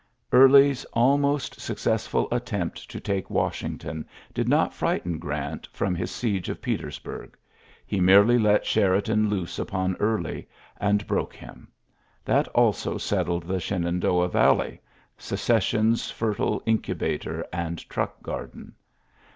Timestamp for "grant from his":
5.19-6.09